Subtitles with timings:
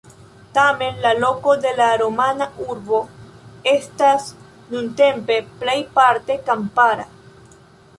[0.57, 3.03] Tamen, la loko de la romana urbo
[3.75, 4.29] estas
[4.75, 7.13] nuntempe plejparte kampara.